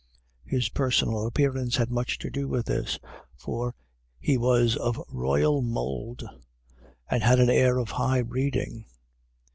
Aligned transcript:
His 0.45 0.69
personal 0.69 1.27
appearance 1.27 1.75
had 1.75 1.91
much 1.91 2.17
to 2.17 2.31
do 2.31 2.47
with 2.47 2.65
this, 2.65 2.97
for 3.37 3.75
he 4.19 4.35
was 4.35 4.75
of 4.75 4.99
royal 5.07 5.61
mould, 5.61 6.23
and 7.07 7.21
had 7.21 7.39
an 7.39 7.51
air 7.51 7.77
of 7.77 7.91
high 7.91 8.23
breeding. 8.23 8.85